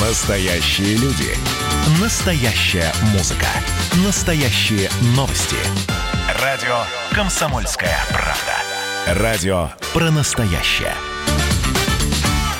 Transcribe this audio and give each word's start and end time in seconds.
Настоящие 0.00 0.96
люди. 0.96 1.36
Настоящая 2.00 2.90
музыка. 3.12 3.46
Настоящие 4.02 4.88
новости. 5.14 5.56
Радио 6.42 6.84
«Комсомольская 7.12 7.98
правда». 8.08 9.20
Радио 9.22 9.68
про 9.92 10.10
настоящее. 10.10 10.94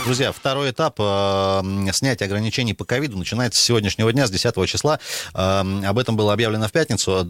Друзья, 0.05 0.33
второй 0.33 0.71
этап 0.71 0.97
э, 0.99 1.63
снятия 1.93 2.27
ограничений 2.27 2.75
по 2.75 2.85
ковиду 2.85 3.17
начинается 3.17 3.63
с 3.63 3.65
сегодняшнего 3.65 4.13
дня, 4.13 4.27
с 4.27 4.31
10 4.31 4.69
числа. 4.69 5.01
Э, 5.33 5.63
об 5.87 5.99
этом 5.99 6.17
было 6.17 6.35
объявлено 6.35 6.69
в 6.69 6.73
пятницу 6.73 7.25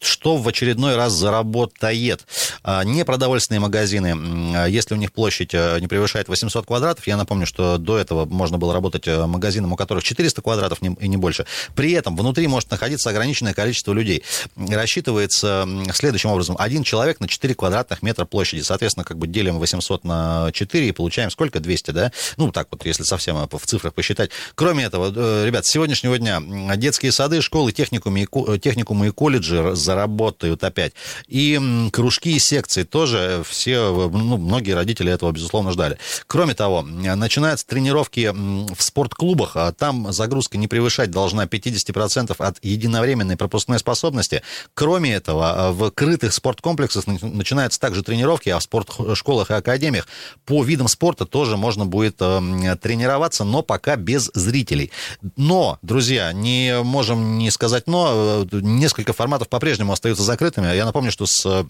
что 0.00 0.36
в 0.36 0.46
очередной 0.46 0.96
раз 0.96 1.12
заработает. 1.12 2.26
А, 2.62 2.84
непродовольственные 2.84 3.60
магазины, 3.60 4.14
а, 4.56 4.66
если 4.66 4.94
у 4.94 4.96
них 4.96 5.12
площадь 5.12 5.54
э, 5.54 5.78
не 5.80 5.88
превышает 5.88 6.28
800 6.28 6.66
квадратов, 6.66 7.06
я 7.06 7.16
напомню, 7.16 7.46
что 7.46 7.78
до 7.78 7.98
этого 7.98 8.24
можно 8.24 8.58
было 8.58 8.72
работать 8.72 9.08
э, 9.08 9.26
магазином, 9.26 9.72
у 9.72 9.76
которых 9.76 10.04
400 10.04 10.40
квадратов 10.42 10.78
и 10.82 11.08
не 11.08 11.16
больше. 11.16 11.46
При 11.74 11.92
этом 11.92 12.16
внутри 12.16 12.46
может 12.46 12.70
находиться 12.70 13.10
ограниченное 13.10 13.54
количество 13.54 13.92
людей. 13.92 14.22
Рассчитывается 14.56 15.68
следующим 15.92 16.30
образом. 16.30 16.56
Один 16.58 16.84
человек 16.84 17.20
на 17.20 17.28
4 17.28 17.54
квадратных 17.54 18.02
метра 18.02 18.24
площади. 18.24 18.60
Соответственно, 18.60 19.04
как 19.04 19.18
бы 19.18 19.26
делим 19.26 19.58
800 19.58 20.04
на 20.04 20.50
4 20.52 20.88
и 20.88 20.92
получаем 20.92 21.30
сколько? 21.30 21.60
200, 21.60 21.90
да? 21.90 22.12
Ну, 22.36 22.52
так 22.52 22.68
вот, 22.70 22.84
если 22.86 23.02
совсем 23.02 23.36
э, 23.36 23.48
в 23.50 23.66
цифрах 23.66 23.94
посчитать. 23.94 24.30
Кроме 24.54 24.84
этого, 24.84 25.44
ребят, 25.44 25.66
с 25.66 25.70
сегодняшнего 25.70 26.18
дня 26.18 26.40
детские 26.76 27.10
сады, 27.10 27.42
школы, 27.42 27.72
техникумы 27.72 28.20
и, 28.22 28.58
техникумы 28.58 29.08
и 29.08 29.10
колледжи 29.10 29.74
заработают 29.88 30.62
опять. 30.64 30.92
И 31.28 31.58
кружки 31.92 32.36
и 32.36 32.38
секции 32.38 32.82
тоже 32.82 33.42
все, 33.48 34.10
ну, 34.12 34.36
многие 34.36 34.72
родители 34.72 35.10
этого, 35.10 35.32
безусловно, 35.32 35.72
ждали. 35.72 35.98
Кроме 36.26 36.54
того, 36.54 36.82
начинаются 36.82 37.66
тренировки 37.66 38.30
в 38.32 38.82
спортклубах, 38.82 39.52
а 39.56 39.72
там 39.72 40.12
загрузка 40.12 40.58
не 40.58 40.68
превышать 40.68 41.10
должна 41.10 41.46
50% 41.46 42.36
от 42.38 42.58
единовременной 42.62 43.36
пропускной 43.36 43.78
способности. 43.78 44.42
Кроме 44.74 45.14
этого, 45.14 45.72
в 45.72 45.90
крытых 45.90 46.32
спорткомплексах 46.32 47.06
начинаются 47.06 47.80
также 47.80 48.02
тренировки, 48.02 48.50
а 48.50 48.58
в 48.58 48.62
спортшколах 48.62 49.50
и 49.50 49.54
академиях 49.54 50.06
по 50.44 50.62
видам 50.62 50.88
спорта 50.88 51.24
тоже 51.24 51.56
можно 51.56 51.86
будет 51.86 52.16
тренироваться, 52.16 53.44
но 53.44 53.62
пока 53.62 53.96
без 53.96 54.30
зрителей. 54.34 54.92
Но, 55.36 55.78
друзья, 55.82 56.32
не 56.32 56.82
можем 56.82 57.38
не 57.38 57.50
сказать 57.50 57.86
но, 57.88 58.44
э, 58.52 58.56
несколько 58.60 59.12
форматов 59.12 59.48
по-прежнему 59.48 59.77
по-прежнему 59.78 59.92
остаются 59.92 60.24
закрытыми. 60.24 60.74
Я 60.74 60.84
напомню, 60.84 61.12
что 61.12 61.24
с 61.26 61.66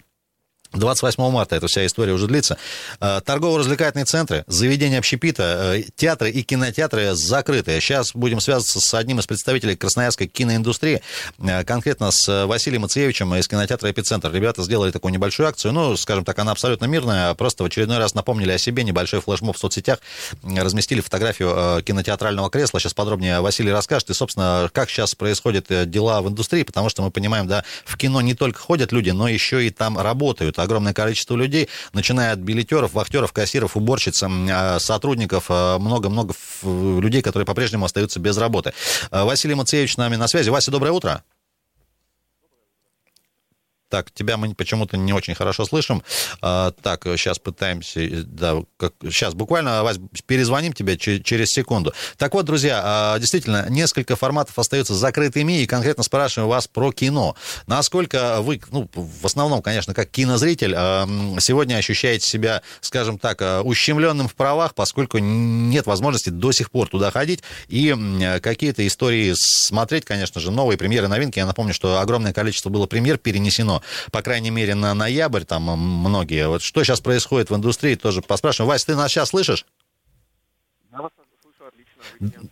28 0.73 1.31
марта 1.31 1.55
эта 1.55 1.67
вся 1.67 1.85
история 1.85 2.13
уже 2.13 2.27
длится. 2.27 2.57
Э, 2.99 3.21
торгово-развлекательные 3.25 4.05
центры, 4.05 4.43
заведения 4.47 4.99
общепита, 4.99 5.75
э, 5.77 5.83
театры 5.95 6.29
и 6.29 6.43
кинотеатры 6.43 7.15
закрыты. 7.15 7.79
Сейчас 7.79 8.11
будем 8.13 8.39
связываться 8.39 8.79
с 8.79 8.93
одним 8.93 9.19
из 9.19 9.25
представителей 9.25 9.75
красноярской 9.75 10.27
киноиндустрии, 10.27 11.01
э, 11.39 11.63
конкретно 11.63 12.11
с 12.11 12.45
Василием 12.45 12.83
Мацеевичем 12.83 13.33
из 13.35 13.47
кинотеатра 13.47 13.89
«Эпицентр». 13.89 14.31
Ребята 14.31 14.61
сделали 14.61 14.91
такую 14.91 15.11
небольшую 15.11 15.49
акцию, 15.49 15.73
ну, 15.73 15.97
скажем 15.97 16.23
так, 16.23 16.37
она 16.37 16.51
абсолютно 16.51 16.85
мирная, 16.85 17.33
просто 17.33 17.63
в 17.63 17.65
очередной 17.65 17.97
раз 17.97 18.13
напомнили 18.13 18.51
о 18.51 18.57
себе, 18.59 18.83
небольшой 18.83 19.21
флешмоб 19.21 19.57
в 19.57 19.59
соцсетях, 19.59 19.99
разместили 20.43 21.01
фотографию 21.01 21.81
кинотеатрального 21.83 22.49
кресла. 22.51 22.79
Сейчас 22.79 22.93
подробнее 22.93 23.41
Василий 23.41 23.71
расскажет. 23.71 24.09
И, 24.11 24.13
собственно, 24.13 24.69
как 24.71 24.89
сейчас 24.89 25.15
происходят 25.15 25.67
дела 25.89 26.21
в 26.21 26.29
индустрии, 26.29 26.63
потому 26.63 26.89
что 26.89 27.01
мы 27.01 27.11
понимаем, 27.11 27.47
да, 27.47 27.63
в 27.85 27.97
кино 27.97 28.21
не 28.21 28.35
только 28.35 28.59
ходят 28.59 28.91
люди, 28.91 29.09
но 29.09 29.27
еще 29.27 29.65
и 29.65 29.69
там 29.69 29.97
работают 29.97 30.58
огромное 30.63 30.93
количество 30.93 31.35
людей, 31.35 31.69
начиная 31.93 32.33
от 32.33 32.39
билетеров, 32.39 32.93
вахтеров, 32.93 33.33
кассиров, 33.33 33.77
уборщиц, 33.77 34.23
а, 34.23 34.79
сотрудников, 34.79 35.45
а, 35.49 35.79
много-много 35.79 36.33
людей, 36.63 37.21
которые 37.21 37.45
по-прежнему 37.45 37.85
остаются 37.85 38.19
без 38.19 38.37
работы. 38.37 38.73
А, 39.11 39.25
Василий 39.25 39.55
Мацеевич 39.55 39.93
с 39.93 39.97
нами 39.97 40.15
на 40.15 40.27
связи. 40.27 40.49
Вася, 40.49 40.71
доброе 40.71 40.91
утро. 40.91 41.23
Так, 43.89 44.11
тебя 44.11 44.37
мы 44.37 44.53
почему-то 44.53 44.97
не 44.97 45.13
очень 45.13 45.33
хорошо 45.35 45.65
слышим. 45.65 46.03
А, 46.41 46.71
так, 46.71 47.03
сейчас 47.03 47.39
пытаемся, 47.39 48.23
да, 48.23 48.57
как, 48.77 48.93
сейчас 49.03 49.33
буквально, 49.33 49.83
Вась, 49.83 49.97
перезвоним 50.25 50.73
тебе 50.73 50.97
через 50.97 51.49
секунду. 51.49 51.93
Так 52.17 52.33
вот, 52.35 52.45
друзья, 52.45 52.81
а, 52.83 53.19
действительно, 53.19 53.65
несколько 53.69 54.15
форматов 54.15 54.57
остаются 54.59 54.93
закрытыми, 54.93 55.61
и 55.61 55.65
конкретно 55.65 56.03
спрашиваю 56.03 56.49
вас 56.49 56.67
про 56.67 56.91
кино. 56.91 57.35
Насколько 57.65 58.41
вы, 58.41 58.61
ну, 58.71 58.89
в 58.93 59.25
основном, 59.25 59.61
конечно, 59.61 59.93
как 59.93 60.09
кинозритель, 60.11 60.73
а, 60.75 61.07
сегодня 61.39 61.75
ощущаете 61.75 62.27
себя, 62.27 62.61
скажем 62.81 63.17
так, 63.17 63.41
а, 63.41 63.61
ущемленным 63.61 64.27
в 64.27 64.35
правах, 64.35 64.75
поскольку 64.75 65.17
нет 65.17 65.87
возможности 65.87 66.29
до 66.29 66.51
сих 66.51 66.69
пор 66.69 66.89
туда 66.89 67.09
ходить 67.11 67.41
и 67.67 67.95
какие-то 68.41 68.85
истории 68.85 69.33
смотреть, 69.35 70.05
конечно 70.05 70.39
же, 70.39 70.51
новые 70.51 70.77
премьеры, 70.77 71.07
новинки. 71.07 71.39
Я 71.39 71.45
напомню, 71.45 71.73
что 71.73 71.99
огромное 71.99 72.33
количество 72.33 72.69
было 72.69 72.85
премьер 72.85 73.17
перенесено 73.17 73.78
по 74.11 74.21
крайней 74.21 74.51
мере, 74.51 74.75
на 74.75 74.93
ноябрь, 74.93 75.43
там 75.43 75.63
многие. 75.63 76.47
Вот 76.47 76.61
что 76.61 76.83
сейчас 76.83 77.01
происходит 77.01 77.49
в 77.49 77.55
индустрии, 77.55 77.95
тоже 77.95 78.21
поспрашиваем. 78.21 78.69
Вась, 78.69 78.85
ты 78.85 78.95
нас 78.95 79.11
сейчас 79.11 79.29
слышишь? 79.29 79.65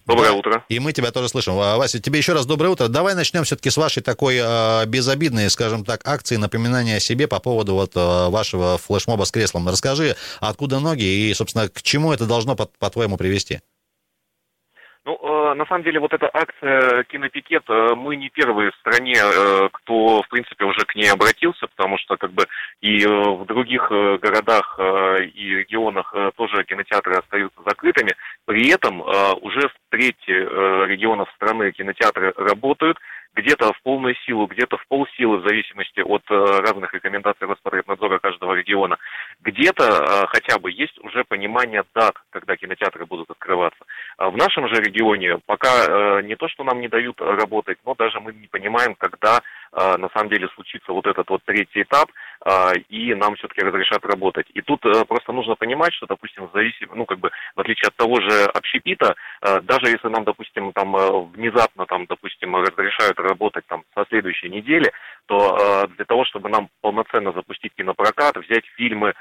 Доброе 0.05 0.31
утро. 0.31 0.63
И 0.69 0.79
мы 0.79 0.93
тебя 0.93 1.11
тоже 1.11 1.27
слышим. 1.27 1.55
Вася, 1.55 2.01
тебе 2.01 2.19
еще 2.19 2.33
раз 2.33 2.45
доброе 2.45 2.69
утро. 2.69 2.87
Давай 2.87 3.15
начнем 3.15 3.43
все-таки 3.43 3.69
с 3.69 3.77
вашей 3.77 4.01
такой 4.01 4.37
э, 4.41 4.85
безобидной, 4.85 5.49
скажем 5.49 5.83
так, 5.83 6.07
акции 6.07 6.37
напоминания 6.37 6.97
о 6.97 6.99
себе 7.01 7.27
по 7.27 7.39
поводу 7.39 7.73
вот 7.73 7.95
э, 7.95 8.29
вашего 8.29 8.77
флешмоба 8.77 9.25
с 9.25 9.31
креслом. 9.31 9.67
Расскажи, 9.67 10.15
откуда 10.39 10.79
ноги 10.79 11.03
и, 11.03 11.33
собственно, 11.33 11.67
к 11.67 11.81
чему 11.81 12.13
это 12.13 12.25
должно, 12.25 12.55
по- 12.55 12.69
по-твоему, 12.79 13.17
привести? 13.17 13.59
Ну, 15.03 15.15
э, 15.15 15.53
на 15.55 15.65
самом 15.65 15.83
деле, 15.83 15.99
вот 15.99 16.13
эта 16.13 16.29
акция 16.33 17.03
«Кинопикет», 17.05 17.63
э, 17.69 17.95
мы 17.95 18.15
не 18.15 18.29
первые 18.29 18.71
в 18.71 18.75
стране, 18.75 19.15
э, 19.17 19.69
кто, 19.71 20.21
в 20.21 20.27
принципе, 20.29 20.46
ней 20.97 21.09
обратился, 21.09 21.67
потому 21.67 21.97
что, 21.97 22.17
как 22.17 22.31
бы, 22.31 22.45
и 22.81 23.05
в 23.05 23.45
других 23.45 23.89
городах 23.89 24.79
и 24.79 25.55
регионах 25.55 26.13
тоже 26.35 26.63
кинотеатры 26.65 27.15
остаются 27.15 27.61
закрытыми. 27.65 28.15
При 28.45 28.69
этом 28.69 29.01
уже 29.01 29.69
в 29.69 29.73
трети 29.89 30.29
регионов 30.29 31.29
страны 31.35 31.71
кинотеатры 31.71 32.33
работают, 32.35 32.97
где-то 33.37 33.71
в 33.73 33.81
полную 33.83 34.15
силу, 34.25 34.47
где-то 34.47 34.77
в 34.77 34.87
полсилы, 34.87 35.37
в 35.37 35.47
зависимости 35.47 35.99
от 35.99 36.23
э, 36.29 36.33
разных 36.33 36.93
рекомендаций 36.93 37.47
Роспотребнадзора 37.47 38.17
каждого 38.17 38.53
региона. 38.53 38.97
Где-то 39.41 39.83
э, 39.83 40.27
хотя 40.27 40.57
бы 40.57 40.71
есть 40.71 40.97
уже 41.03 41.23
понимание 41.23 41.83
дат, 41.93 42.15
когда 42.31 42.57
кинотеатры 42.57 43.05
будут 43.05 43.29
открываться. 43.29 43.85
А 44.17 44.31
в 44.31 44.37
нашем 44.37 44.67
же 44.67 44.81
регионе 44.81 45.37
пока 45.45 45.69
э, 45.69 46.21
не 46.23 46.35
то, 46.35 46.47
что 46.47 46.63
нам 46.63 46.81
не 46.81 46.87
дают 46.87 47.21
работать, 47.21 47.77
но 47.85 47.93
даже 47.93 48.19
мы 48.19 48.33
не 48.33 48.47
понимаем, 48.47 48.95
когда 48.95 49.41
на 49.77 50.09
самом 50.09 50.29
деле 50.29 50.47
случится 50.55 50.91
вот 50.91 51.05
этот 51.05 51.29
вот 51.29 51.41
третий 51.45 51.83
этап, 51.83 52.09
и 52.89 53.13
нам 53.13 53.35
все-таки 53.35 53.61
разрешат 53.61 54.03
работать. 54.05 54.47
И 54.53 54.61
тут 54.61 54.81
просто 55.07 55.31
нужно 55.31 55.55
понимать, 55.55 55.93
что, 55.93 56.07
допустим, 56.07 56.47
в 56.47 56.53
зависимости, 56.53 56.95
ну, 56.95 57.05
как 57.05 57.19
бы, 57.19 57.29
в 57.55 57.59
отличие 57.59 57.89
от 57.89 57.95
того 57.95 58.19
же 58.21 58.45
общепита, 58.53 59.15
даже 59.41 59.91
если 59.91 60.07
нам, 60.07 60.23
допустим, 60.23 60.73
там 60.73 60.93
внезапно, 61.31 61.85
там, 61.85 62.05
допустим, 62.07 62.55
разрешают 62.55 63.19
работать 63.19 63.65
там 63.67 63.83
со 63.95 64.05
следующей 64.09 64.49
недели, 64.49 64.91
то 65.27 65.57
э, 65.57 65.87
для 65.95 66.05
того, 66.05 66.25
чтобы 66.25 66.49
нам 66.49 66.69
полноценно 66.81 67.31
запустить 67.33 67.73
кинопрокат, 67.75 68.37
взять 68.37 68.65
фильмы 68.77 69.09
э, 69.09 69.13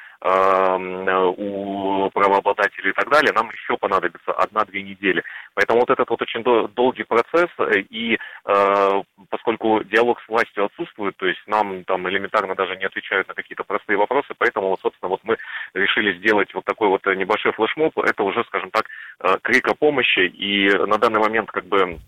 у 1.37 2.11
правообладателей 2.11 2.91
и 2.91 2.95
так 2.95 3.11
далее, 3.11 3.33
нам 3.33 3.51
еще 3.51 3.77
понадобится 3.77 4.33
одна-две 4.33 4.83
недели. 4.83 5.23
Поэтому 5.55 5.81
вот 5.81 5.91
этот 5.91 6.09
вот 6.09 6.23
очень 6.23 6.43
долгий 6.43 7.05
процесс, 7.05 7.51
э, 7.59 7.81
и 7.91 8.15
э, 8.15 9.03
поскольку 9.31 9.83
диалог 9.85 10.21
с 10.23 10.29
властью 10.29 10.65
отсутствует, 10.65 11.17
то 11.17 11.27
есть 11.27 11.41
нам 11.47 11.85
там 11.85 12.09
элементарно 12.09 12.55
даже 12.55 12.77
не 12.77 12.85
отвечают 12.85 13.29
на 13.29 13.35
какие-то 13.35 13.65
простые 13.65 13.97
вопросы, 13.97 14.35
поэтому 14.39 14.71
вот, 14.71 14.81
собственно, 14.81 15.11
вот 15.11 15.21
мы 15.25 15.37
решили 15.75 16.19
сделать 16.19 16.53
вот 16.55 16.65
такой 16.65 16.89
вот 16.89 17.05
небольшой 17.07 17.53
флешмоб, 17.53 17.99
это 17.99 18.23
уже, 18.23 18.45
скажем 18.45 18.71
так, 18.71 18.87
э, 19.21 19.37
крик 19.43 19.69
о 19.69 19.75
помощи, 19.75 20.27
и 20.27 20.71
на 20.71 20.99
данный 20.99 21.21
момент 21.21 21.51
как 21.51 21.67
бы 21.67 21.99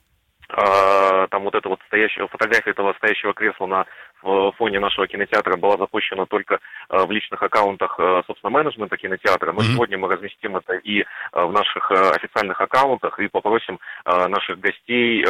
там 0.50 1.42
вот 1.42 1.54
эта 1.54 1.68
вот 1.68 1.78
стоящая 1.88 2.26
фотография 2.26 2.70
этого 2.70 2.94
стоящего 2.94 3.34
кресла 3.34 3.66
на 3.66 3.86
фоне 4.56 4.80
нашего 4.80 5.06
кинотеатра 5.06 5.56
была 5.56 5.76
запущена 5.76 6.26
только 6.26 6.58
а, 6.88 7.06
в 7.06 7.10
личных 7.10 7.42
аккаунтах, 7.42 7.98
а, 7.98 8.22
собственно, 8.26 8.50
менеджмента 8.50 8.96
кинотеатра. 8.96 9.52
Но 9.52 9.60
mm-hmm. 9.60 9.72
сегодня 9.74 9.98
мы 9.98 10.08
разместим 10.08 10.56
это 10.56 10.74
и 10.74 11.04
в 11.32 11.52
наших 11.52 11.90
официальных 11.90 12.60
аккаунтах 12.60 13.18
и 13.20 13.28
попросим 13.28 13.78
наших 14.04 14.58
гостей, 14.60 15.24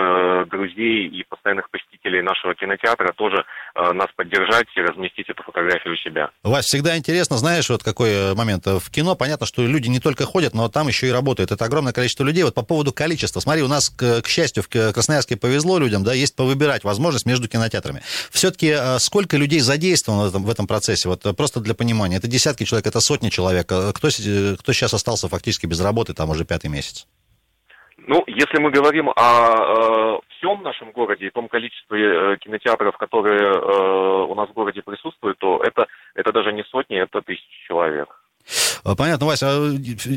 друзей 0.47 1.09
и 1.09 1.25
постоянных 1.29 1.71
посетителей 1.71 2.23
нашего 2.23 2.55
кинотеатра 2.55 3.13
тоже 3.13 3.45
нас 3.75 4.09
поддержать 4.17 4.69
и 4.77 4.81
разместить 4.81 5.29
эту 5.29 5.43
фотографию 5.43 5.95
у 5.95 5.97
себя. 5.97 6.31
Вась, 6.43 6.67
всегда 6.67 6.97
интересно, 6.97 7.37
знаешь, 7.37 7.69
вот 7.71 7.83
какой 7.83 8.11
э, 8.11 8.35
момент. 8.35 8.67
В 8.67 8.91
кино 8.91 9.15
понятно, 9.15 9.47
что 9.47 9.63
люди 9.63 9.89
не 9.89 10.01
только 10.01 10.25
ходят, 10.25 10.55
но 10.55 10.69
там 10.69 10.89
еще 10.89 11.09
и 11.09 11.11
работают. 11.11 11.51
Это 11.51 11.65
огромное 11.65 11.93
количество 11.93 12.25
людей. 12.25 12.45
Вот 12.45 12.55
по 12.55 12.63
поводу 12.63 12.93
количества. 12.93 13.41
Смотри, 13.41 13.63
у 13.63 13.69
нас, 13.69 13.91
к, 13.91 14.23
к 14.23 14.29
счастью, 14.29 14.63
в 14.63 14.69
Красноярске 14.69 15.37
повезло 15.37 15.79
людям, 15.79 16.05
да, 16.05 16.13
есть 16.13 16.37
повыбирать 16.37 16.85
возможность 16.85 17.27
между 17.27 17.49
кинотеатрами. 17.49 18.03
Все-таки 18.31 18.78
э, 18.79 18.99
сколько 18.99 19.37
людей 19.37 19.61
задействовано 19.61 20.25
в 20.25 20.29
этом, 20.29 20.45
в 20.45 20.51
этом 20.51 20.67
процессе? 20.67 21.09
Вот 21.09 21.27
э, 21.27 21.33
просто 21.33 21.61
для 21.61 21.75
понимания. 21.75 22.17
Это 22.17 22.29
десятки 22.29 22.65
человек, 22.65 22.87
это 22.87 23.01
сотни 23.01 23.29
человек. 23.29 23.67
Кто, 23.67 23.93
кто 23.93 24.73
сейчас 24.73 24.95
остался 24.95 25.29
фактически 25.29 25.67
без 25.67 25.81
работы 25.81 26.15
там 26.15 26.31
уже 26.31 26.45
пятый 26.45 26.69
месяц? 26.69 27.07
Ну, 28.09 28.25
если 28.27 28.59
мы 28.59 28.71
говорим 28.71 29.11
о 29.11 30.17
э, 30.17 30.19
всем 30.31 30.63
нашем 30.63 30.93
городе 30.93 31.27
и 31.27 31.31
том 31.31 31.47
количестве 31.47 32.35
э, 32.35 32.37
кинотеатров, 32.39 32.97
которые 32.97 33.53
э, 33.53 34.25
у 34.31 34.35
нас 34.35 34.49
в 34.49 34.55
городе 34.55 34.81
присутствуют, 34.81 35.37
то 35.39 35.61
это, 35.63 35.87
это 36.15 36.33
даже 36.33 36.55
не 36.55 36.65
сотни, 36.71 36.97
это 36.97 37.21
тысячи 37.21 37.67
человек. 37.67 38.09
Понятно, 38.97 39.27
Вася, 39.27 39.49
а 39.51 39.73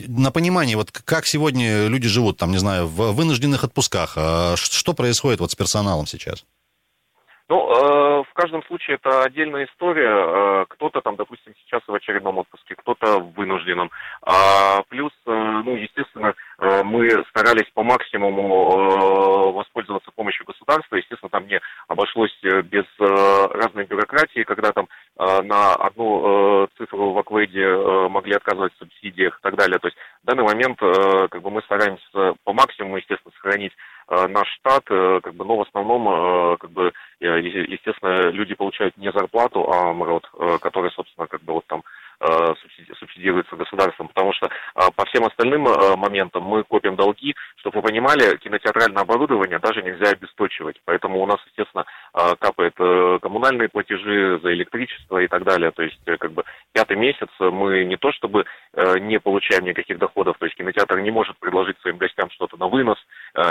на 0.07 0.31
понимание, 0.31 0.77
вот 0.77 0.91
как 0.91 1.25
сегодня 1.25 1.87
люди 1.87 2.07
живут, 2.07 2.37
там, 2.37 2.51
не 2.51 2.59
знаю, 2.59 2.87
в 2.87 3.11
вынужденных 3.11 3.65
отпусках, 3.65 4.13
а 4.15 4.55
что 4.55 4.93
происходит 4.93 5.41
вот 5.41 5.51
с 5.51 5.55
персоналом 5.55 6.07
сейчас? 6.07 6.45
Ну, 7.51 7.67
э, 7.67 8.23
в 8.29 8.33
каждом 8.33 8.63
случае 8.63 8.95
это 8.95 9.23
отдельная 9.23 9.65
история. 9.65 10.07
Э, 10.07 10.65
кто-то 10.69 11.01
там, 11.01 11.17
допустим, 11.17 11.53
сейчас 11.65 11.81
в 11.85 11.93
очередном 11.93 12.37
отпуске, 12.37 12.75
кто-то 12.75 13.19
в 13.19 13.33
вынужденном. 13.33 13.91
А, 14.21 14.83
плюс, 14.87 15.11
э, 15.25 15.61
ну, 15.65 15.75
естественно, 15.75 16.33
э, 16.59 16.83
мы 16.83 17.09
старались 17.27 17.69
по 17.73 17.83
максимуму 17.83 18.47
э, 18.47 19.51
воспользоваться 19.51 20.11
помощью 20.15 20.45
государства. 20.45 20.95
Естественно, 20.95 21.29
там 21.29 21.45
не 21.45 21.59
обошлось 21.89 22.33
э, 22.43 22.61
без 22.61 22.85
э, 23.01 23.47
разной 23.51 23.83
бюрократии, 23.83 24.43
когда 24.43 24.71
там 24.71 24.87
э, 25.19 25.41
на 25.41 25.73
одну 25.73 26.63
э, 26.63 26.67
цифру 26.77 27.11
в 27.11 27.17
Акведе 27.17 27.65
э, 27.65 28.07
могли 28.07 28.33
отказывать 28.33 28.73
в 28.75 28.77
субсидиях 28.77 29.37
и 29.37 29.41
так 29.41 29.57
далее. 29.57 29.77
То 29.79 29.89
есть 29.89 29.97
в 30.23 30.25
данный 30.25 30.45
момент 30.45 30.81
э, 30.81 31.27
как 31.27 31.41
бы 31.41 31.51
мы 31.51 31.61
стараемся 31.63 32.35
по 32.45 32.53
максимуму, 32.53 32.95
естественно, 32.95 33.33
сохранить 33.35 33.73
Э, 34.11 34.27
наш 34.27 34.45
штат, 34.55 34.83
э, 34.89 35.21
как 35.23 35.35
бы, 35.35 35.45
но 35.45 35.55
в 35.55 35.61
основном, 35.61 36.09
э, 36.09 36.57
как 36.57 36.69
бы, 36.71 36.91
естественно, 37.21 38.29
люди 38.29 38.55
получают 38.81 38.97
не 38.97 39.11
зарплату, 39.11 39.71
а 39.71 39.93
МРОД, 39.93 40.29
который, 40.61 40.91
собственно, 40.91 41.27
как 41.27 41.41
бы 41.43 41.53
вот 41.53 41.65
там 41.67 41.83
Э, 42.23 42.53
субсидируется 42.99 43.55
государством, 43.55 44.07
потому 44.09 44.31
что 44.33 44.45
э, 44.45 44.81
по 44.95 45.05
всем 45.05 45.25
остальным 45.25 45.67
э, 45.67 45.95
моментам 45.95 46.43
мы 46.43 46.63
копим 46.63 46.95
долги. 46.95 47.33
Чтобы 47.55 47.81
вы 47.81 47.87
понимали, 47.87 48.37
кинотеатральное 48.37 49.01
оборудование 49.01 49.57
даже 49.57 49.81
нельзя 49.81 50.11
обесточивать. 50.11 50.79
Поэтому 50.85 51.19
у 51.19 51.25
нас, 51.25 51.39
естественно, 51.47 51.85
капает 52.39 52.75
коммунальные 53.21 53.69
платежи 53.69 54.39
за 54.41 54.53
электричество 54.53 55.19
и 55.19 55.27
так 55.27 55.43
далее. 55.43 55.71
То 55.71 55.83
есть, 55.83 55.99
как 56.05 56.31
бы, 56.31 56.43
пятый 56.73 56.97
месяц 56.97 57.29
мы 57.39 57.85
не 57.85 57.97
то 57.97 58.11
чтобы 58.11 58.45
не 59.01 59.19
получаем 59.19 59.65
никаких 59.65 59.99
доходов, 59.99 60.37
то 60.39 60.45
есть 60.45 60.57
кинотеатр 60.57 60.99
не 60.99 61.11
может 61.11 61.37
предложить 61.39 61.77
своим 61.81 61.97
гостям 61.97 62.29
что-то 62.31 62.57
на 62.57 62.67
вынос 62.67 62.97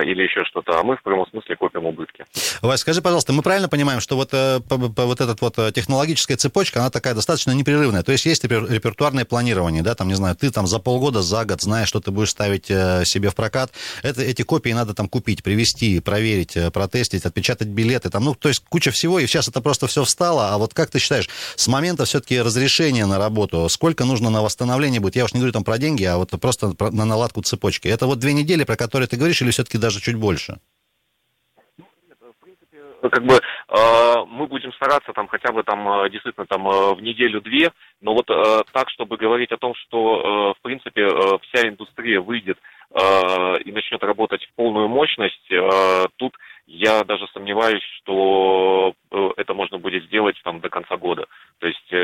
или 0.03 0.23
еще 0.23 0.45
что-то, 0.45 0.79
а 0.79 0.83
мы 0.83 0.97
в 0.97 1.03
прямом 1.03 1.27
смысле 1.29 1.57
копим 1.57 1.85
убытки. 1.85 2.25
Вась, 2.63 2.81
скажи, 2.81 3.03
пожалуйста, 3.03 3.33
мы 3.33 3.43
правильно 3.43 3.69
понимаем, 3.69 4.01
что 4.01 4.17
вот, 4.17 4.33
вот 4.33 5.21
эта 5.21 5.37
вот 5.41 5.75
технологическая 5.75 6.37
цепочка, 6.37 6.81
она 6.81 6.91
такая 6.91 7.15
достаточно 7.15 7.53
непрерывная? 7.53 8.03
То 8.03 8.13
есть 8.13 8.25
есть 8.27 8.45
репертуарное 8.45 9.25
планирование, 9.25 9.83
да, 9.83 9.95
там, 9.95 10.09
не 10.09 10.15
знаю, 10.15 10.37
ты 10.37 10.51
там 10.51 10.67
за 10.67 10.79
полгода, 10.79 11.23
за 11.23 11.45
год 11.45 11.61
знаешь, 11.61 11.89
что 11.89 12.01
ты 12.01 12.11
будешь 12.11 12.31
ставить 12.31 12.71
э, 12.71 13.05
себе 13.05 13.31
в 13.31 13.35
прокат, 13.35 13.73
это, 14.03 14.23
эти 14.23 14.43
копии 14.43 14.71
надо 14.71 14.95
там 14.95 15.09
купить, 15.09 15.43
привезти, 15.43 16.01
проверить, 16.01 16.57
э, 16.57 16.71
протестить, 16.71 17.27
отпечатать 17.27 17.69
билеты, 17.69 18.11
там, 18.11 18.25
ну, 18.25 18.35
то 18.35 18.49
есть 18.49 18.65
куча 18.69 18.91
всего, 18.91 19.19
и 19.19 19.27
сейчас 19.27 19.49
это 19.49 19.61
просто 19.61 19.87
все 19.87 20.05
встало, 20.05 20.55
а 20.55 20.59
вот 20.59 20.75
как 20.75 20.91
ты 20.91 20.99
считаешь, 20.99 21.29
с 21.57 21.69
момента 21.69 22.05
все-таки 22.05 22.41
разрешения 22.41 23.07
на 23.07 23.19
работу, 23.19 23.69
сколько 23.69 24.05
нужно 24.05 24.31
на 24.31 24.43
восстановление 24.43 25.01
будет, 25.01 25.10
я 25.17 25.25
уж 25.25 25.33
не 25.33 25.41
говорю 25.41 25.53
там 25.53 25.65
про 25.65 25.79
деньги, 25.79 26.05
а 26.05 26.17
вот 26.17 26.31
просто 26.41 26.73
на 26.79 27.05
наладку 27.05 27.43
цепочки, 27.43 27.89
это 27.89 28.07
вот 28.07 28.19
две 28.19 28.33
недели, 28.33 28.65
про 28.65 28.77
которые 28.77 29.09
ты 29.09 29.17
говоришь, 29.17 29.43
или 29.43 29.51
все-таки 29.51 29.79
даже 29.79 30.01
чуть 30.01 30.17
больше? 30.17 30.59
как 33.09 33.25
бы 33.25 33.35
э, 33.35 34.15
мы 34.29 34.47
будем 34.47 34.73
стараться 34.75 35.13
там 35.13 35.27
хотя 35.29 35.53
бы 35.53 35.63
там 35.63 35.89
э, 35.89 36.11
действительно 36.11 36.47
там 36.47 36.69
э, 36.69 36.95
в 36.95 37.01
неделю-две, 37.01 37.73
но 38.01 38.15
вот 38.15 38.29
э, 38.29 38.63
так, 38.73 38.91
чтобы 38.91 39.17
говорить 39.17 39.53
о 39.53 39.57
том, 39.57 39.75
что 39.75 39.99
э, 39.99 40.59
в 40.59 40.63
принципе 40.63 41.03
э, 41.03 41.39
вся 41.43 41.69
индустрия 41.69 42.21
выйдет 42.21 42.59
э, 42.91 43.59
и 43.65 43.73
начнет 43.73 44.03
работать 44.03 44.45
в 44.45 44.55
полную 44.55 44.89
мощность, 44.89 45.51
э, 45.51 46.07
тут 46.17 46.35
я 46.67 47.03
даже 47.05 47.27
сомневаюсь, 47.33 47.83
что 47.99 48.95
это 49.37 49.55
можно 49.55 49.79
будет 49.79 50.05
сделать 50.05 50.41
там 50.45 50.61
до 50.61 50.69
конца 50.69 50.97
года. 50.97 51.27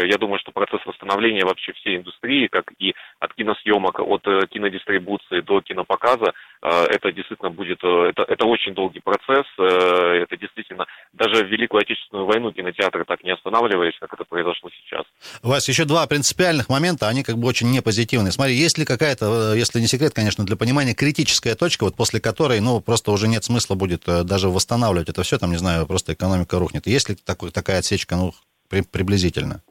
Э, 0.07 0.09
я 0.09 0.19
думаю, 0.19 0.39
что 0.41 0.53
процесс 0.53 0.81
восстановления 0.87 1.45
вообще 1.45 1.73
всей 1.73 1.97
индустрии, 1.97 2.47
как 2.47 2.65
и 2.79 2.95
от 3.21 3.35
киносъемок, 3.35 4.01
от 4.01 4.27
э, 4.27 4.47
кинодистрибуции 4.49 5.41
до 5.41 5.61
кинопоказа, 5.61 6.33
это 6.63 7.13
действительно 7.13 7.51
будет, 7.51 7.79
это, 7.85 8.23
это 8.23 8.47
очень 8.47 8.75
долгий 8.75 9.01
процесс, 9.01 9.47
это 9.59 10.37
действительно, 10.37 10.87
даже 11.13 11.45
в 11.45 11.49
Великую 11.49 11.83
Отечественную 11.83 12.27
войну 12.27 12.51
кинотеатры 12.51 13.05
так 13.05 13.23
не 13.23 13.31
останавливались, 13.31 13.93
как 14.01 14.15
это 14.15 14.25
произошло 14.25 14.71
сейчас. 14.71 15.05
Вась, 15.43 15.69
еще 15.69 15.85
два 15.85 16.07
принципиальных 16.07 16.69
момента, 16.69 17.09
они 17.09 17.23
как 17.23 17.37
бы 17.37 17.47
очень 17.47 17.71
не 17.71 17.83
позитивные. 17.83 18.33
Смотри, 18.33 18.55
есть 18.55 18.79
ли 18.79 18.85
какая-то, 18.85 19.55
если 19.55 19.81
не 19.81 19.87
секрет, 19.87 20.13
конечно, 20.15 20.45
для 20.45 20.57
понимания, 20.57 20.95
критическая 20.95 21.55
точка, 21.55 21.85
вот 21.85 21.95
после 21.95 22.21
которой, 22.21 22.59
ну, 22.61 22.81
просто 22.81 23.13
уже 23.13 23.29
нет 23.29 23.45
смысла 23.45 23.75
будет 23.75 24.05
даже 24.07 24.49
восстанавливать 24.49 25.11
это 25.11 25.23
все, 25.23 25.39
там, 25.39 25.51
не 25.51 25.59
знаю, 25.59 25.87
просто 25.87 26.15
экономика 26.15 26.59
рухнет. 26.59 26.87
Есть 26.87 27.11
ли 27.11 27.17
такой, 27.17 27.53
такая 27.53 27.79
отсечка, 27.79 28.17
ну, 28.17 28.33
при, 28.69 28.81
приблизительно? 28.81 29.63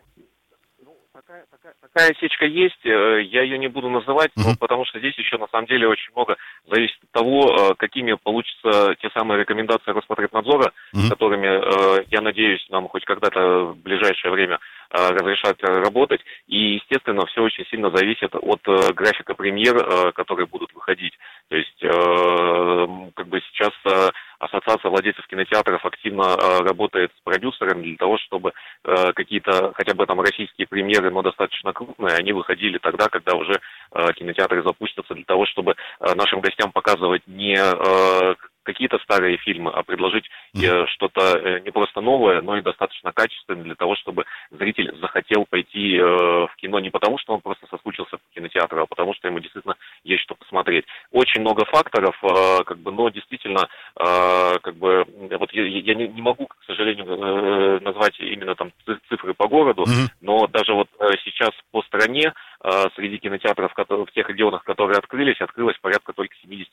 Такая 1.95 2.12
осечка 2.12 2.45
есть, 2.45 2.86
э, 2.86 3.21
я 3.21 3.44
ее 3.44 3.57
не 3.57 3.69
буду 3.69 3.89
называть, 3.89 4.31
но, 4.36 4.53
потому 4.59 4.83
что 4.83 5.00
здесь 5.00 5.18
еще 5.18 5.38
на 5.38 5.47
самом 5.47 5.65
деле 5.65 5.88
очень 5.88 6.12
много 6.13 6.36
зависит 6.69 6.97
от 7.01 7.12
того, 7.12 7.71
э, 7.71 7.75
какими 7.75 8.18
получатся 8.21 8.95
те 9.01 9.09
самые 9.12 9.39
рекомендации 9.39 9.92
Роспотребнадзора, 9.92 10.74
uh-huh. 10.94 11.09
которыми, 11.09 11.47
э, 11.47 12.03
я 12.12 12.19
надеюсь, 12.19 12.68
нам 12.69 12.89
хоть 12.89 13.06
когда-то 13.06 13.68
в 13.68 13.77
ближайшее 13.77 14.31
время 14.33 14.59
разрешат 14.91 15.61
работать. 15.61 16.21
И, 16.47 16.75
естественно, 16.75 17.25
все 17.27 17.41
очень 17.41 17.65
сильно 17.65 17.89
зависит 17.89 18.33
от 18.35 18.61
графика 18.93 19.33
премьер, 19.33 20.11
которые 20.13 20.47
будут 20.47 20.73
выходить. 20.73 21.13
То 21.49 21.55
есть, 21.55 21.79
как 21.79 23.27
бы 23.27 23.41
сейчас 23.51 23.73
Ассоциация 24.39 24.89
владельцев 24.89 25.25
кинотеатров 25.27 25.85
активно 25.85 26.23
э, 26.23 26.59
работает 26.63 27.11
с 27.17 27.21
продюсерами 27.23 27.83
для 27.83 27.97
того, 27.97 28.17
чтобы 28.17 28.53
э, 28.83 29.13
какие-то, 29.13 29.73
хотя 29.73 29.93
бы 29.93 30.05
там 30.05 30.19
российские 30.19 30.67
премьеры, 30.67 31.09
но 31.09 31.21
достаточно 31.21 31.73
крупные, 31.73 32.15
они 32.15 32.33
выходили 32.33 32.77
тогда, 32.77 33.07
когда 33.07 33.35
уже 33.35 33.53
э, 33.53 34.13
кинотеатры 34.13 34.63
запустятся, 34.63 35.13
для 35.13 35.25
того, 35.25 35.45
чтобы 35.45 35.71
э, 35.73 36.13
нашим 36.15 36.41
гостям 36.41 36.71
показывать 36.71 37.23
не 37.27 37.55
э, 37.55 38.35
какие-то 38.65 38.97
старые 39.00 39.38
фильмы, 39.38 39.71
а 39.71 39.83
предложить 39.83 40.25
mm. 40.56 40.88
что-то 40.88 41.38
э, 41.38 41.59
не 41.62 41.71
просто 41.71 42.01
новое, 42.01 42.41
но 42.41 42.57
и 42.57 42.62
достаточно 42.62 43.13
качественное 43.13 43.63
для 43.63 43.75
того, 43.75 43.95
чтобы 43.95 44.25
зритель 44.51 44.94
захотел 45.00 45.45
пойти 45.45 45.95
э, 45.95 46.01
в 46.01 46.51
кино 46.57 46.79
не 46.79 46.89
потому, 46.89 47.17
что 47.17 47.33
он 47.33 47.41
просто 47.41 47.67
соскучился 47.67 48.17
по 48.17 48.23
кинотеатру, 48.33 48.81
а 48.81 48.85
потому 48.88 49.13
что 49.13 49.27
ему 49.27 49.39
действительно 49.39 49.75
есть 50.03 50.23
что 50.23 50.35
посмотреть. 50.35 50.85
Очень 51.12 51.41
много 51.41 51.65
факторов, 51.65 52.15
как 52.65 52.79
бы, 52.79 52.91
но 52.91 53.09
действительно, 53.09 53.67
как 53.95 54.75
бы, 54.75 55.05
вот 55.39 55.51
я, 55.53 55.63
я 55.65 55.93
не, 55.93 56.07
не 56.07 56.22
могу, 56.22 56.48
к 56.48 56.55
сожалению, 56.65 57.81
назвать 57.81 58.19
именно 58.19 58.55
там 58.55 58.72
цифры 59.10 59.34
по 59.34 59.48
городу, 59.48 59.84
mm-hmm. 59.84 60.10
но 60.22 60.48
даже 60.48 60.74
вот 60.74 60.89
сейчас 61.24 61.51
по 61.72 61.81
стране 61.84 62.34
среди 62.95 63.17
кинотеатров 63.17 63.74
в 63.75 64.12
тех 64.13 64.27
регионах, 64.29 64.63
которые 64.63 64.98
открылись, 64.98 65.39
открылось 65.41 65.77
порядка 65.79 66.13
только 66.13 66.36
70 66.41 66.69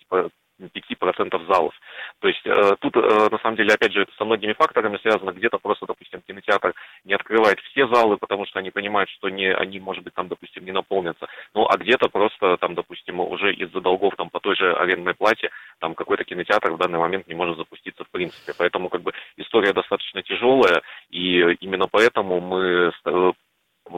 5% 0.61 1.47
залов. 1.47 1.75
То 2.23 2.29
есть 2.29 2.47
э, 2.47 2.77
тут, 2.79 2.97
э, 2.97 3.29
на 3.33 3.39
самом 3.39 3.57
деле, 3.57 3.75
опять 3.75 3.93
же, 3.93 4.03
это 4.03 4.13
со 4.17 4.25
многими 4.25 4.53
факторами 4.53 4.97
связано. 4.99 5.33
Где-то 5.33 5.59
просто, 5.59 5.87
допустим, 5.87 6.23
кинотеатр 6.25 6.73
не 7.05 7.15
открывает 7.15 7.59
все 7.59 7.89
залы, 7.89 8.17
потому 8.17 8.47
что 8.47 8.61
они 8.61 8.71
понимают, 8.71 9.11
что 9.11 9.29
не, 9.29 9.53
они, 9.53 9.81
может 9.81 10.05
быть, 10.05 10.15
там, 10.15 10.29
допустим, 10.29 10.65
не 10.65 10.71
наполнятся. 10.71 11.27
Ну, 11.53 11.67
а 11.69 11.77
где-то 11.77 12.09
просто, 12.09 12.59
там, 12.59 12.77
допустим, 12.77 13.19
уже 13.19 13.53
из-за 13.53 13.81
долгов 13.81 14.15
там 14.17 14.31
по 14.31 14.39
той 14.39 14.55
же 14.55 14.73
арендной 14.73 15.15
плате, 15.15 15.51
там 15.81 15.97
какой-то 15.97 16.23
кинотеатр 16.23 16.71
в 16.71 16.79
данный 16.79 17.01
момент 17.01 17.27
не 17.27 17.35
может 17.35 17.57
запуститься 17.57 18.05
в 18.05 18.11
принципе. 18.11 18.53
Поэтому, 18.57 18.89
как 18.89 19.03
бы, 19.03 19.13
история 19.37 19.73
достаточно 19.73 20.23
тяжелая, 20.23 20.83
и 21.11 21.41
именно 21.59 21.89
поэтому 21.91 22.41
мы 22.41 22.93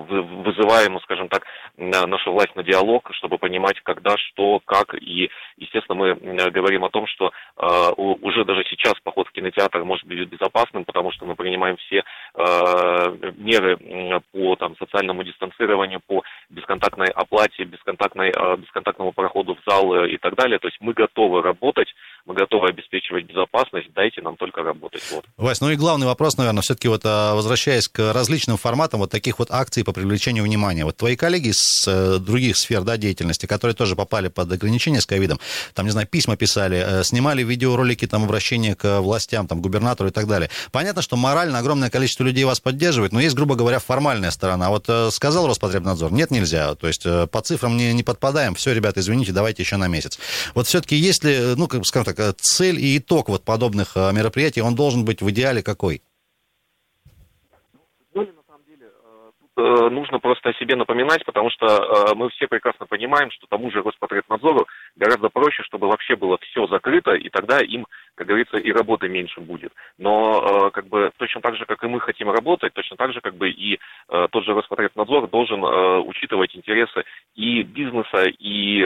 вызываем, 0.04 0.98
скажем 1.00 1.28
так, 1.28 1.44
нашу 1.76 2.32
власть 2.32 2.54
на 2.56 2.62
диалог, 2.62 3.08
чтобы 3.14 3.38
понимать, 3.38 3.80
когда, 3.82 4.16
что, 4.16 4.60
как. 4.64 4.94
И, 4.94 5.30
естественно, 5.56 5.96
мы 5.96 6.14
говорим 6.50 6.84
о 6.84 6.90
том, 6.90 7.06
что 7.06 7.32
э, 7.56 7.90
уже 7.96 8.44
даже 8.44 8.64
сейчас 8.64 8.94
поход 9.02 9.28
в 9.28 9.32
кинотеатр 9.32 9.84
может 9.84 10.06
быть 10.06 10.28
безопасным, 10.28 10.84
потому 10.84 11.12
что 11.12 11.26
мы 11.26 11.34
принимаем 11.34 11.76
все 11.76 12.02
э, 12.34 13.32
меры 13.36 13.78
по 14.32 14.56
там, 14.56 14.76
социальному 14.76 15.24
дистанцированию, 15.24 16.00
по 16.06 16.22
бесконтактной 16.50 17.08
оплате, 17.08 17.64
бесконтактной, 17.64 18.30
э, 18.30 18.56
бесконтактному 18.56 19.12
проходу 19.12 19.54
в 19.56 19.70
зал 19.70 20.04
и 20.04 20.16
так 20.16 20.34
далее. 20.36 20.58
То 20.58 20.68
есть 20.68 20.78
мы 20.80 20.92
готовы 20.92 21.42
работать 21.42 21.92
мы 22.26 22.34
готовы 22.34 22.68
обеспечивать 22.68 23.26
безопасность, 23.26 23.88
дайте 23.94 24.22
нам 24.22 24.36
только 24.36 24.62
работать. 24.62 25.02
Вот. 25.12 25.26
Вась, 25.36 25.60
ну 25.60 25.70
и 25.70 25.76
главный 25.76 26.06
вопрос, 26.06 26.38
наверное, 26.38 26.62
все-таки 26.62 26.88
вот 26.88 27.02
а, 27.04 27.34
возвращаясь 27.34 27.86
к 27.86 28.12
различным 28.14 28.56
форматам 28.56 29.00
вот 29.00 29.10
таких 29.10 29.38
вот 29.38 29.50
акций 29.50 29.84
по 29.84 29.92
привлечению 29.92 30.44
внимания. 30.44 30.86
Вот 30.86 30.96
твои 30.96 31.16
коллеги 31.16 31.50
с 31.52 31.86
э, 31.86 32.18
других 32.18 32.56
сфер 32.56 32.82
да, 32.82 32.96
деятельности, 32.96 33.44
которые 33.44 33.74
тоже 33.74 33.94
попали 33.94 34.28
под 34.28 34.50
ограничения 34.50 35.02
с 35.02 35.06
ковидом, 35.06 35.38
там, 35.74 35.84
не 35.84 35.92
знаю, 35.92 36.06
письма 36.06 36.36
писали, 36.36 36.82
э, 37.00 37.04
снимали 37.04 37.42
видеоролики, 37.42 38.06
там, 38.06 38.24
обращения 38.24 38.74
к 38.74 39.00
властям, 39.00 39.46
там, 39.46 39.60
губернатору 39.60 40.08
и 40.08 40.12
так 40.12 40.26
далее. 40.26 40.48
Понятно, 40.72 41.02
что 41.02 41.16
морально 41.16 41.58
огромное 41.58 41.90
количество 41.90 42.24
людей 42.24 42.44
вас 42.44 42.58
поддерживает, 42.58 43.12
но 43.12 43.20
есть, 43.20 43.36
грубо 43.36 43.54
говоря, 43.54 43.80
формальная 43.80 44.30
сторона. 44.30 44.70
Вот 44.70 44.86
э, 44.88 45.10
сказал 45.10 45.46
Роспотребнадзор, 45.46 46.10
нет, 46.10 46.30
нельзя. 46.30 46.74
То 46.74 46.86
есть 46.86 47.02
по 47.02 47.40
цифрам 47.42 47.76
не, 47.76 47.92
не 47.92 48.02
подпадаем, 48.02 48.54
все, 48.54 48.72
ребята, 48.72 49.00
извините, 49.00 49.32
давайте 49.32 49.62
еще 49.62 49.76
на 49.76 49.88
месяц. 49.88 50.18
Вот 50.54 50.66
все-таки 50.66 50.96
есть 50.96 51.22
ли, 51.22 51.54
ну, 51.56 51.68
скажем 51.84 52.06
так, 52.06 52.13
цель 52.36 52.78
и 52.78 52.98
итог 52.98 53.28
вот 53.28 53.44
подобных 53.44 53.96
мероприятий, 53.96 54.62
он 54.62 54.74
должен 54.74 55.04
быть 55.04 55.22
в 55.22 55.30
идеале 55.30 55.62
какой? 55.62 56.02
Э, 58.14 59.30
нужно 59.56 60.18
просто 60.18 60.50
о 60.50 60.54
себе 60.54 60.76
напоминать, 60.76 61.24
потому 61.24 61.50
что 61.50 61.66
э, 61.66 62.14
мы 62.14 62.28
все 62.30 62.48
прекрасно 62.48 62.86
понимаем, 62.86 63.30
что 63.30 63.46
тому 63.46 63.70
же 63.70 63.82
Роспотребнадзору 63.82 64.66
гораздо 64.96 65.28
проще, 65.28 65.62
чтобы 65.62 65.88
вообще 65.88 66.16
было 66.16 66.38
все 66.38 66.66
закрыто, 66.66 67.12
и 67.12 67.28
тогда 67.28 67.60
им, 67.60 67.86
как 68.16 68.26
говорится, 68.26 68.56
и 68.56 68.72
работы 68.72 69.08
меньше 69.08 69.40
будет. 69.40 69.72
Но 69.98 70.66
э, 70.66 70.70
как 70.70 70.88
бы 70.88 71.12
точно 71.18 71.40
так 71.40 71.56
же, 71.56 71.66
как 71.66 71.82
и 71.84 71.86
мы 71.86 72.00
хотим 72.00 72.30
работать, 72.30 72.72
точно 72.74 72.96
так 72.96 73.12
же, 73.12 73.20
как 73.20 73.36
бы 73.36 73.50
и 73.50 73.78
тот 74.30 74.44
же 74.44 74.54
Роспотребнадзор 74.54 75.28
должен 75.28 75.64
учитывать 76.06 76.54
интересы 76.54 77.04
и 77.34 77.62
бизнеса, 77.62 78.24
и 78.26 78.84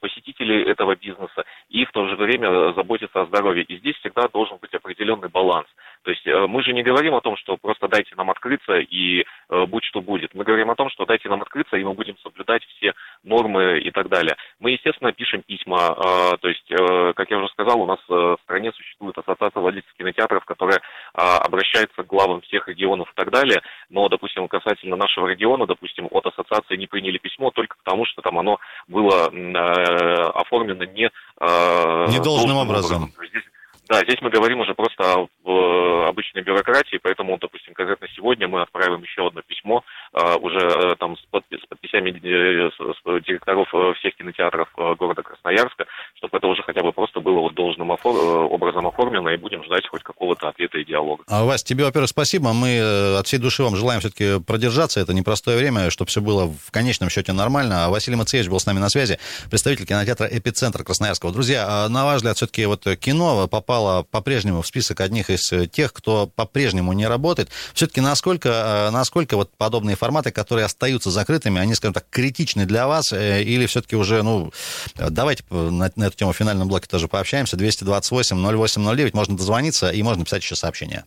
посетителей 0.00 0.62
этого 0.64 0.96
бизнеса, 0.96 1.44
и 1.68 1.84
в 1.84 1.90
то 1.92 2.08
же 2.08 2.16
время 2.16 2.72
заботиться 2.72 3.20
о 3.20 3.26
здоровье. 3.26 3.64
И 3.64 3.78
здесь 3.78 3.96
всегда 3.96 4.28
должен 4.28 4.58
быть 4.58 4.74
определенный 4.74 5.28
баланс. 5.28 5.66
То 6.08 6.12
есть 6.12 6.48
мы 6.48 6.62
же 6.62 6.72
не 6.72 6.82
говорим 6.82 7.14
о 7.14 7.20
том, 7.20 7.36
что 7.36 7.58
просто 7.58 7.86
дайте 7.86 8.14
нам 8.16 8.30
открыться 8.30 8.78
и 8.78 9.26
будь 9.66 9.84
что 9.84 10.00
будет. 10.00 10.32
Мы 10.32 10.42
говорим 10.42 10.70
о 10.70 10.74
том, 10.74 10.88
что 10.88 11.04
дайте 11.04 11.28
нам 11.28 11.42
открыться, 11.42 11.76
и 11.76 11.84
мы 11.84 11.92
будем 11.92 12.16
соблюдать 12.22 12.62
все 12.64 12.94
нормы 13.24 13.78
и 13.80 13.90
так 13.90 14.08
далее. 14.08 14.36
Мы, 14.58 14.70
естественно, 14.70 15.12
пишем 15.12 15.42
письма. 15.42 15.88
А, 15.88 16.36
то 16.38 16.48
есть, 16.48 16.70
э, 16.70 17.12
как 17.14 17.30
я 17.30 17.36
уже 17.36 17.48
сказал, 17.48 17.82
у 17.82 17.86
нас 17.86 17.98
э, 18.08 18.14
в 18.14 18.38
стране 18.44 18.72
существует 18.72 19.18
ассоциация 19.18 19.60
владельцев 19.60 19.92
кинотеатров, 19.98 20.44
которая 20.46 20.80
обращается 21.12 22.02
к 22.02 22.06
главам 22.06 22.40
всех 22.42 22.68
регионов 22.68 23.10
и 23.10 23.14
так 23.14 23.30
далее. 23.30 23.60
Но, 23.90 24.08
допустим, 24.08 24.48
касательно 24.48 24.96
нашего 24.96 25.26
региона, 25.26 25.66
допустим, 25.66 26.08
от 26.10 26.24
ассоциации 26.26 26.76
не 26.76 26.86
приняли 26.86 27.18
письмо 27.18 27.50
только 27.50 27.76
потому, 27.84 28.06
что 28.06 28.22
там 28.22 28.38
оно 28.38 28.58
было 28.86 29.28
э, 29.30 30.30
оформлено 30.34 30.84
не... 30.84 31.10
Не 31.40 32.22
должным 32.22 32.56
образом. 32.56 33.04
образом. 33.04 33.28
Здесь 33.28 33.44
да, 33.88 34.00
здесь 34.02 34.20
мы 34.20 34.30
говорим 34.30 34.60
уже 34.60 34.74
просто 34.74 35.02
о 35.44 36.08
обычной 36.08 36.42
бюрократии, 36.42 36.98
поэтому, 37.02 37.38
допустим, 37.38 37.74
конкретно 37.74 38.08
сегодня 38.14 38.48
мы 38.48 38.62
отправим 38.62 39.02
еще 39.02 39.26
одно 39.26 39.42
письмо 39.42 39.84
а, 40.12 40.36
уже 40.36 40.58
э, 40.58 40.96
там 40.96 41.16
с, 41.16 41.20
подписями 41.68 42.10
э, 42.10 43.20
директоров 43.20 43.68
э, 43.74 43.94
всех 43.98 44.16
кинотеатров 44.16 44.68
города 44.74 45.22
Красноярска, 45.22 45.86
чтобы 46.14 46.38
это 46.38 46.46
уже 46.46 46.62
хотя 46.62 46.82
бы 46.82 46.92
просто 46.92 47.20
было 47.20 47.40
вот 47.40 47.54
должным 47.54 47.87
офор... 47.87 47.87
образом 48.04 48.86
оформлено, 48.86 49.30
и 49.30 49.36
будем 49.36 49.64
ждать 49.64 49.86
хоть 49.88 50.02
какого-то 50.02 50.48
ответа 50.48 50.78
и 50.78 50.84
диалога. 50.84 51.24
А, 51.26 51.44
Вась, 51.44 51.62
тебе, 51.62 51.84
во-первых, 51.84 52.10
спасибо. 52.10 52.52
Мы 52.52 53.16
от 53.18 53.26
всей 53.26 53.38
души 53.38 53.62
вам 53.62 53.76
желаем 53.76 54.00
все-таки 54.00 54.40
продержаться. 54.40 55.00
Это 55.00 55.14
непростое 55.14 55.58
время, 55.58 55.90
чтобы 55.90 56.08
все 56.08 56.20
было 56.20 56.46
в 56.46 56.70
конечном 56.70 57.10
счете 57.10 57.32
нормально. 57.32 57.86
А 57.86 57.90
Василий 57.90 58.16
Мацеевич 58.16 58.48
был 58.48 58.60
с 58.60 58.66
нами 58.66 58.78
на 58.78 58.88
связи, 58.88 59.18
представитель 59.50 59.86
кинотеатра 59.86 60.26
«Эпицентр» 60.30 60.84
Красноярского. 60.84 61.32
Друзья, 61.32 61.64
а 61.68 61.88
на 61.88 62.04
ваш 62.04 62.16
взгляд, 62.16 62.36
все-таки 62.36 62.66
вот 62.66 62.84
кино 63.00 63.46
попало 63.48 64.02
по-прежнему 64.02 64.62
в 64.62 64.66
список 64.66 65.00
одних 65.00 65.30
из 65.30 65.52
тех, 65.70 65.92
кто 65.92 66.26
по-прежнему 66.26 66.92
не 66.92 67.06
работает. 67.06 67.50
Все-таки 67.74 68.00
насколько, 68.00 68.90
насколько 68.92 69.36
вот 69.36 69.50
подобные 69.56 69.96
форматы, 69.96 70.30
которые 70.30 70.64
остаются 70.64 71.10
закрытыми, 71.10 71.60
они, 71.60 71.74
скажем 71.74 71.94
так, 71.94 72.06
критичны 72.10 72.66
для 72.66 72.86
вас, 72.86 73.12
э, 73.12 73.42
или 73.42 73.66
все-таки 73.66 73.96
уже, 73.96 74.22
ну, 74.22 74.52
давайте 74.96 75.44
на, 75.50 75.90
на 75.94 76.04
эту 76.04 76.16
тему 76.16 76.32
в 76.32 76.36
финальном 76.36 76.68
блоке 76.68 76.86
тоже 76.88 77.08
пообщаемся. 77.08 77.56
228-0809, 77.88 79.10
можно 79.14 79.36
дозвониться 79.36 79.90
и 79.90 80.02
можно 80.02 80.24
писать 80.24 80.42
еще 80.42 80.56
сообщения. 80.56 81.04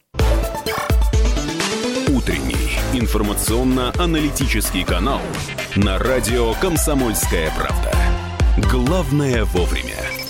Утренний 2.09 2.77
информационно-аналитический 2.93 4.83
канал 4.83 5.21
на 5.75 5.97
радио 5.97 6.53
«Комсомольская 6.55 7.51
правда». 7.55 7.91
Главное 8.69 9.45
вовремя. 9.45 10.20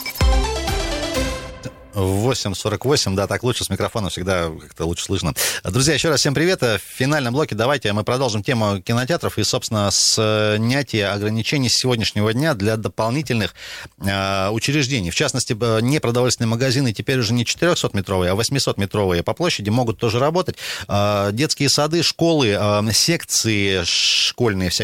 8.48, 1.94 3.16
да, 3.16 3.28
так 3.28 3.44
лучше 3.44 3.64
с 3.64 3.70
микрофона 3.70 4.10
всегда 4.10 4.50
как-то 4.50 4.86
лучше 4.86 5.06
слышно. 5.06 5.34
Друзья, 5.64 5.94
еще 5.94 6.10
раз 6.10 6.22
всем 6.22 6.34
привет. 6.34 6.62
В 6.62 6.80
финальном 6.80 7.34
блоке 7.34 7.56
давайте 7.56 7.92
мы 7.94 8.04
продолжим 8.04 8.44
тему 8.44 8.82
кинотеатров 8.82 9.38
и, 9.38 9.44
собственно, 9.44 9.90
снятие 9.92 11.10
ограничений 11.10 11.70
с 11.70 11.76
сегодняшнего 11.76 12.34
дня 12.34 12.54
для 12.54 12.78
дополнительных 12.78 13.54
э, 14.00 14.50
учреждений. 14.50 15.12
В 15.12 15.16
частности, 15.16 15.54
не 15.82 16.00
продовольственные 16.00 16.50
магазины 16.50 16.94
теперь 16.94 17.20
уже 17.20 17.34
не 17.34 17.44
400-метровые, 17.44 18.30
а 18.30 18.36
800-метровые 18.36 19.24
по 19.24 19.34
площади 19.34 19.70
могут 19.70 20.00
тоже 20.00 20.20
работать. 20.20 20.56
Э, 20.88 21.30
детские 21.32 21.70
сады, 21.70 22.04
школы, 22.04 22.58
э, 22.60 22.92
секции 22.94 23.84
школьные 23.84 24.70
всякие 24.70 24.80